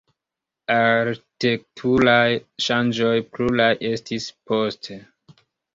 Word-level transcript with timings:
Arkitekturaj 0.75 2.25
ŝanĝoj 2.69 3.15
pluraj 3.37 3.73
estis 3.95 4.31
poste. 4.53 5.03